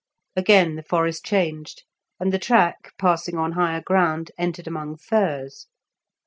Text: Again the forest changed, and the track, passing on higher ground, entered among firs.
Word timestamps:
Again 0.35 0.77
the 0.77 0.81
forest 0.81 1.23
changed, 1.23 1.83
and 2.19 2.33
the 2.33 2.39
track, 2.39 2.93
passing 2.97 3.37
on 3.37 3.51
higher 3.51 3.81
ground, 3.83 4.31
entered 4.35 4.65
among 4.65 4.97
firs. 4.97 5.67